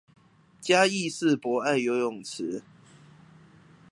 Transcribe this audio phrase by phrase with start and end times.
[0.59, 2.63] 嘉義市博愛游泳池